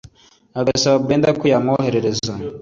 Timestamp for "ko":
1.39-1.45